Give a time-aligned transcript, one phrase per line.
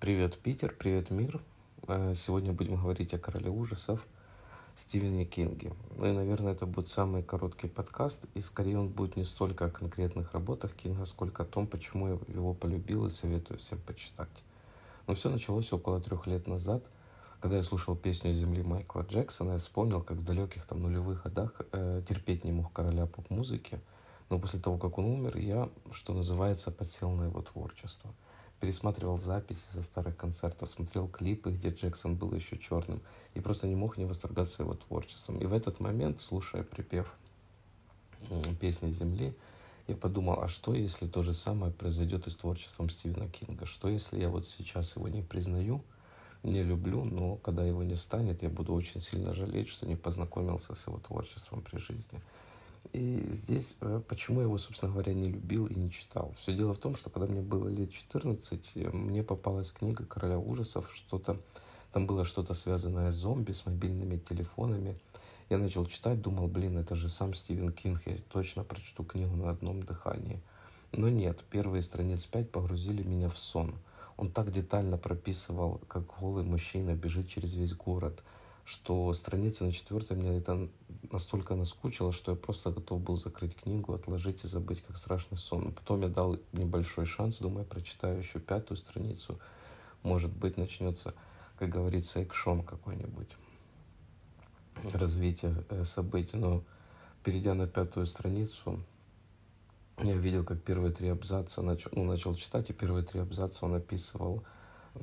[0.00, 1.40] Привет, Питер, привет, мир.
[1.88, 4.06] Э, сегодня будем говорить о короле ужасов
[4.76, 5.72] Стивене Кинге.
[5.96, 9.70] Ну и, наверное, это будет самый короткий подкаст, и скорее он будет не столько о
[9.70, 14.28] конкретных работах Кинга, сколько о том, почему я его полюбил и советую всем почитать.
[15.08, 16.84] Но все началось около трех лет назад,
[17.40, 21.60] когда я слушал песню «Земли» Майкла Джексона, я вспомнил, как в далеких там нулевых годах
[21.72, 23.80] э, терпеть не мог короля поп-музыки,
[24.30, 28.14] но после того, как он умер, я, что называется, подсел на его творчество–
[28.60, 33.00] пересматривал записи со старых концертов, смотрел клипы, где Джексон был еще черным,
[33.34, 35.38] и просто не мог не восторгаться его творчеством.
[35.38, 37.12] И в этот момент, слушая припев
[38.60, 39.34] песни «Земли»,
[39.86, 43.64] я подумал, а что, если то же самое произойдет и с творчеством Стивена Кинга?
[43.64, 45.82] Что, если я вот сейчас его не признаю,
[46.42, 50.74] не люблю, но когда его не станет, я буду очень сильно жалеть, что не познакомился
[50.74, 52.20] с его творчеством при жизни.
[52.92, 56.34] И здесь, э, почему я его, собственно говоря, не любил и не читал.
[56.38, 60.38] Все дело в том, что когда мне было лет 14, э, мне попалась книга «Короля
[60.38, 61.38] ужасов», что-то,
[61.92, 64.98] там было что-то связанное с зомби, с мобильными телефонами.
[65.50, 69.50] Я начал читать, думал, блин, это же сам Стивен Кинг, я точно прочту книгу на
[69.50, 70.40] одном дыхании.
[70.92, 73.74] Но нет, первые страниц пять погрузили меня в сон.
[74.16, 78.22] Он так детально прописывал, как голый мужчина бежит через весь город–
[78.68, 80.68] что страница на четвертой мне это
[81.12, 85.64] настолько наскучило, что я просто готов был закрыть книгу, отложить и забыть, как страшный сон.
[85.64, 89.38] Но потом я дал небольшой шанс, думаю, прочитаю еще пятую страницу.
[90.02, 91.14] Может быть, начнется,
[91.58, 93.28] как говорится, экшон какой-нибудь.
[94.92, 96.36] Развитие э, событий.
[96.36, 96.62] Но
[97.24, 98.80] перейдя на пятую страницу,
[100.02, 103.74] я видел, как первые три абзаца, начал, ну, начал читать, и первые три абзаца он
[103.74, 104.44] описывал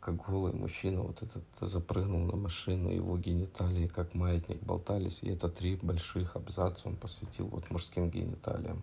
[0.00, 5.48] как голый мужчина вот этот запрыгнул на машину, его гениталии как маятник болтались, и это
[5.48, 8.82] три больших абзаца он посвятил вот мужским гениталиям.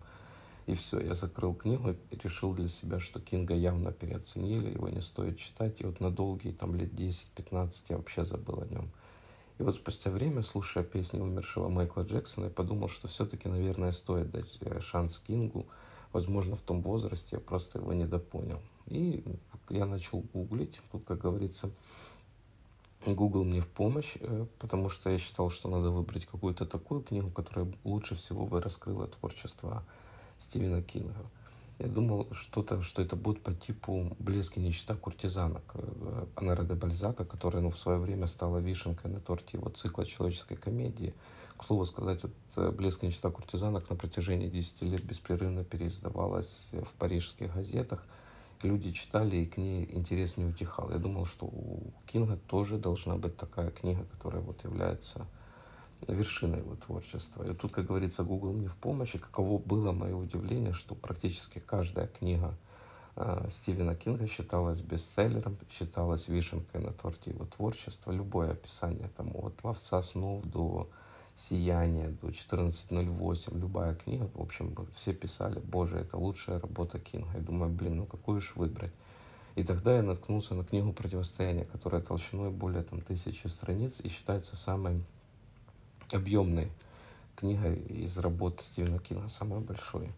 [0.66, 5.00] И все, я закрыл книгу и решил для себя, что Кинга явно переоценили, его не
[5.00, 5.80] стоит читать.
[5.80, 8.90] И вот на долгие там лет 10-15 я вообще забыл о нем.
[9.58, 14.30] И вот спустя время, слушая песни умершего Майкла Джексона, я подумал, что все-таки, наверное, стоит
[14.30, 15.66] дать э, шанс Кингу.
[16.12, 18.60] Возможно, в том возрасте я просто его недопонял.
[18.86, 19.24] И
[19.70, 20.80] я начал гуглить.
[20.92, 21.70] Тут, как говорится,
[23.04, 27.30] Google мне в помощь, э, потому что я считал, что надо выбрать какую-то такую книгу,
[27.30, 29.84] которая лучше всего бы раскрыла творчество
[30.38, 31.14] Стивена Кинга.
[31.78, 36.74] Я думал, что-то, что это будет по типу «Блеск и нищета куртизанок» э, Анара де
[36.74, 41.12] Бальзака, которая ну, в свое время стала вишенкой на торте его цикла человеческой комедии.
[41.56, 46.68] К слову сказать, вот э, «Блеск и нищета куртизанок» на протяжении 10 лет беспрерывно переиздавалась
[46.72, 48.04] в парижских газетах–
[48.62, 50.90] люди читали, и к ней интерес не утихал.
[50.90, 55.26] Я думал, что у Кинга тоже должна быть такая книга, которая вот является
[56.06, 57.48] вершиной его творчества.
[57.48, 59.14] И тут, как говорится, Google мне в помощь.
[59.14, 62.54] И каково было мое удивление, что практически каждая книга
[63.16, 68.12] э, Стивена Кинга считалась бестселлером, считалась вишенкой на торте его творчества.
[68.12, 70.88] Любое описание, там, от «Ловца снов» до
[71.36, 77.28] «Сияние», до 14.08, любая книга, в общем, все писали, боже, это лучшая работа Кинга.
[77.34, 78.92] Я думаю, блин, ну какую же выбрать?
[79.54, 84.56] И тогда я наткнулся на книгу «Противостояние», которая толщиной более там, тысячи страниц и считается
[84.56, 85.04] самой
[86.10, 86.72] объемной
[87.36, 90.10] книгой из работ Стивена Кинга, самой большой.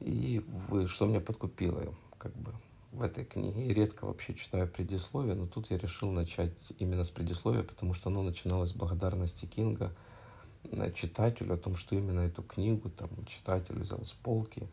[0.00, 2.52] И вы, что меня подкупило, как бы,
[2.92, 3.66] в этой книге.
[3.66, 8.08] Я редко вообще читаю предисловие, но тут я решил начать именно с предисловия, потому что
[8.08, 9.94] оно начиналось с благодарности Кинга–
[10.94, 14.66] читателю о том, что именно эту книгу там читатель взял с полки.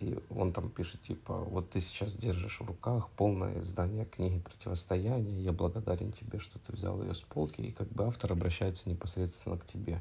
[0.00, 5.42] И он там пишет, типа, вот ты сейчас держишь в руках полное издание книги «Противостояние»,
[5.42, 9.58] я благодарен тебе, что ты взял ее с полки, и как бы автор обращается непосредственно
[9.58, 10.00] к тебе.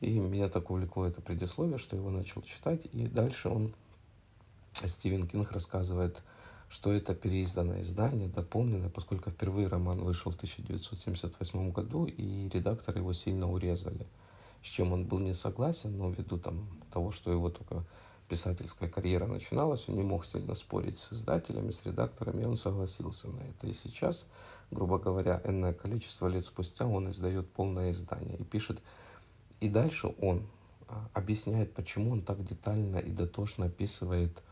[0.00, 3.74] И меня так увлекло это предисловие, что его начал читать, и дальше он,
[4.72, 6.22] Стивен Кинг рассказывает,
[6.70, 13.12] что это переизданное издание, дополненное, поскольку впервые роман вышел в 1978 году, и редакторы его
[13.12, 14.06] сильно урезали–
[14.62, 17.84] с чем он был не согласен, но ввиду там, того, что его только
[18.28, 23.28] писательская карьера начиналась, он не мог сильно спорить с издателями, с редакторами, и он согласился
[23.28, 23.66] на это.
[23.66, 24.26] И сейчас,
[24.70, 28.80] грубо говоря, энное количество лет спустя он издает полное издание и пишет.
[29.60, 30.46] И дальше он
[30.88, 34.42] а, объясняет, почему он так детально и дотошно описывает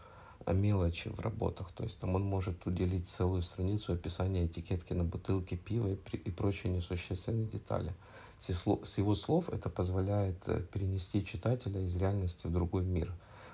[0.44, 1.70] а, мелочи в работах.
[1.72, 6.30] То есть там он может уделить целую страницу описания этикетки на бутылке пива и, и
[6.30, 7.92] прочие несущественные детали.
[8.40, 13.12] С его слов это позволяет э, перенести читателя из реальности в другой мир,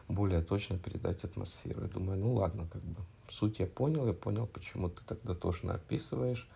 [0.08, 1.82] более точно передать атмосферу.
[1.82, 3.00] Я думаю, ну ладно, как бы
[3.30, 6.46] суть я понял, я понял, почему ты тогда точно описываешь,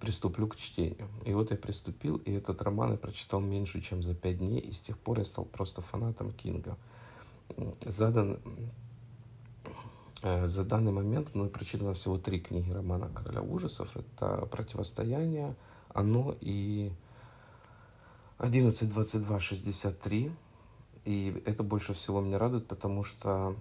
[0.00, 1.08] приступлю к чтению.
[1.24, 4.72] И вот я приступил, и этот роман я прочитал меньше, чем за пять дней, и
[4.72, 6.76] с тех пор я стал просто фанатом Кинга.
[7.84, 8.38] Задан
[10.22, 13.96] Э, за данный момент мной прочитано всего три книги романа «Короля ужасов».
[13.96, 15.56] Это «Противостояние»,
[15.92, 16.92] «Оно» и
[18.42, 20.30] «11.22.63».
[21.04, 23.56] И это больше всего меня радует, потому что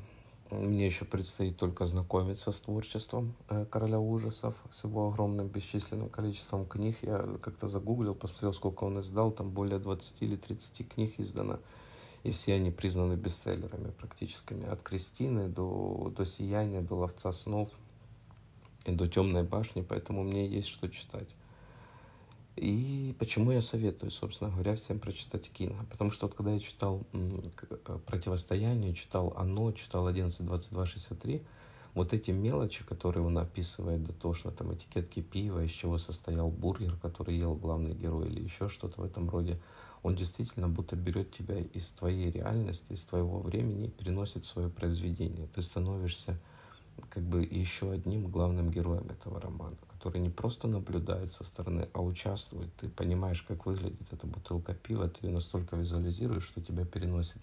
[0.51, 6.66] мне еще предстоит только знакомиться с творчеством э, «Короля ужасов», с его огромным бесчисленным количеством
[6.66, 6.98] книг.
[7.01, 9.31] Я как-то загуглил, посмотрел, сколько он издал.
[9.31, 11.57] Там более 20 или 30 книг издано
[12.24, 14.68] и все они признаны бестселлерами практическими.
[14.68, 17.69] От Кристины до, до Сияния, до Ловца снов
[18.86, 21.27] и до Темной башни, поэтому мне есть что читать.
[22.57, 25.86] И почему я советую, собственно говоря, всем прочитать Кинга?
[25.89, 27.03] Потому что вот когда я читал
[28.06, 31.42] «Противостояние», читал «Оно», читал 11.22.63,
[31.94, 37.38] вот эти мелочи, которые он описывает дотошно, там этикетки пива, из чего состоял бургер, который
[37.38, 39.59] ел главный герой или еще что-то в этом роде,
[40.03, 45.48] он действительно будто берет тебя из твоей реальности, из твоего времени и переносит свое произведение.
[45.53, 46.39] Ты становишься
[47.09, 52.01] как бы еще одним главным героем этого романа, который не просто наблюдает со стороны, а
[52.01, 52.74] участвует.
[52.75, 57.42] Ты понимаешь, как выглядит эта бутылка пива, ты ее настолько визуализируешь, что тебя переносит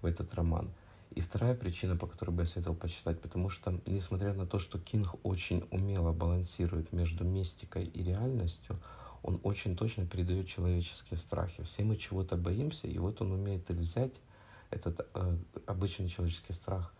[0.00, 0.70] в этот роман.
[1.14, 4.78] И вторая причина, по которой бы я советовал почитать, потому что, несмотря на то, что
[4.78, 8.78] Кинг очень умело балансирует между мистикой и реальностью,
[9.22, 11.62] он очень точно передает человеческие страхи.
[11.64, 14.14] Все мы чего-то боимся, и вот он умеет их взять,
[14.70, 15.36] этот э,
[15.66, 16.94] обычный человеческий страх,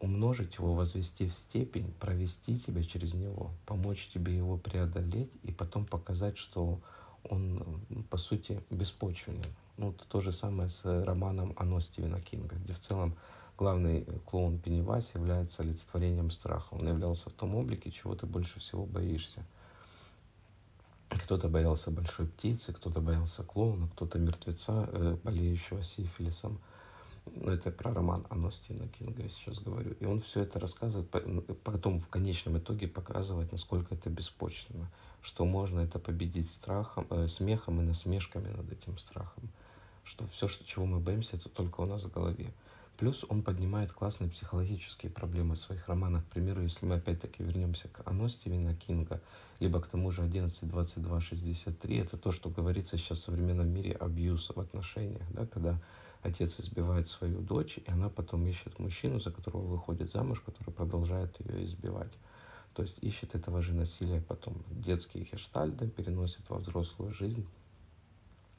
[0.00, 5.86] умножить его, возвести в степень, провести тебя через него, помочь тебе его преодолеть и потом
[5.86, 6.80] показать, что
[7.28, 9.44] он, по сути, беспочвенен.
[9.76, 13.16] Ну, это то же самое с романом «Оно» Стивена Кинга, где в целом
[13.58, 16.74] главный клоун Пеннивайз является олицетворением страха.
[16.74, 19.44] Он являлся в том облике, чего ты больше всего боишься–
[21.08, 26.58] кто-то боялся большой птицы, кто-то боялся клоуна, кто-то мертвеца, э, болеющего сифилисом.
[27.34, 29.92] Ну, это про роман Оно Стивена Кинга я сейчас говорю.
[30.00, 31.10] И он все это рассказывает,
[31.62, 34.90] потом в конечном итоге показывает, насколько это беспочвенно,
[35.22, 39.48] что можно это победить страхом, э, смехом и насмешками над этим страхом,
[40.04, 42.52] что все, что, чего мы боимся, это только у нас в голове.
[42.96, 46.24] Плюс он поднимает классные психологические проблемы в своих романах.
[46.24, 49.20] К примеру, если мы опять-таки вернемся к «Оно» Стивена Кинга,
[49.60, 54.58] либо к тому же 11.22.63, это то, что говорится сейчас в современном мире абьюз в
[54.58, 55.78] отношениях, да, когда
[56.26, 61.38] отец избивает свою дочь, и она потом ищет мужчину, за которого выходит замуж, который продолжает
[61.40, 62.12] ее избивать.
[62.74, 64.62] То есть ищет этого же насилия потом.
[64.70, 67.46] Детские хештальды переносит во взрослую жизнь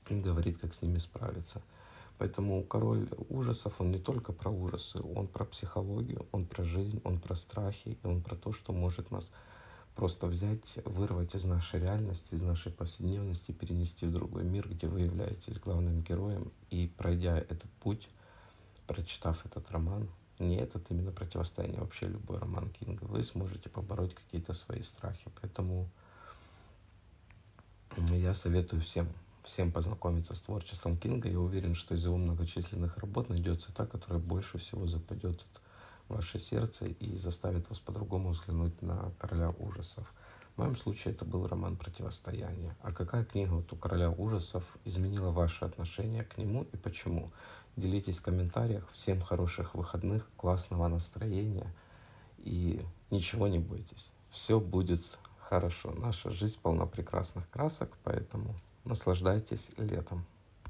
[0.10, 1.62] и говорит, как с ними справиться.
[2.18, 7.20] Поэтому король ужасов, он не только про ужасы, он про психологию, он про жизнь, он
[7.20, 9.30] про страхи, и он про то, что может нас
[9.98, 15.02] просто взять, вырвать из нашей реальности, из нашей повседневности, перенести в другой мир, где вы
[15.02, 16.52] являетесь главным героем.
[16.70, 18.08] И пройдя этот путь,
[18.86, 20.08] прочитав этот роман,
[20.38, 25.32] не этот именно противостояние, вообще любой роман Кинга, вы сможете побороть какие-то свои страхи.
[25.42, 25.90] Поэтому
[28.12, 29.08] я советую всем
[29.44, 31.30] всем познакомиться с творчеством Кинга.
[31.30, 35.67] Я уверен, что из его многочисленных работ найдется та, которая больше всего западет в
[36.10, 40.14] ваше сердце и заставит вас по-другому взглянуть на короля ужасов.
[40.56, 42.76] В моем случае это был роман «Противостояние».
[42.82, 47.32] А какая книга вот у короля ужасов изменила ваше отношение к нему и почему?
[47.76, 48.90] Делитесь в комментариях.
[48.92, 51.72] Всем хороших выходных, классного настроения
[52.40, 52.82] и
[53.12, 54.10] ничего не бойтесь.
[54.32, 55.92] Все будет хорошо.
[55.92, 58.56] Наша жизнь полна прекрасных красок, поэтому
[58.88, 60.26] Наслаждайтесь летом.